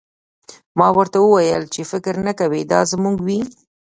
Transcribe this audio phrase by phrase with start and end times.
[0.77, 3.39] ما ورته وویل چې فکر نه کوم دا زموږ وي